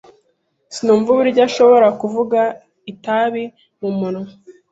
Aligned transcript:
Sinumva 0.75 1.07
uburyo 1.11 1.39
ashobora 1.47 1.87
kuvuga 2.01 2.39
itabi 2.91 3.43
mumunwa. 3.79 4.29